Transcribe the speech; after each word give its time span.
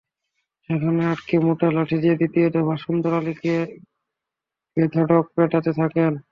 সেখানে 0.69 1.01
আটকে 1.05 1.35
মোটা 1.45 1.67
লাঠি 1.75 1.97
দিয়ে 2.03 2.15
দ্বিতীয় 2.15 2.47
দফা 2.55 2.75
সুন্দর 2.85 3.11
আলীকে 3.19 3.55
বেধড়ক 4.77 5.25
পেটাতে 5.35 5.71
থাকেন। 5.79 6.11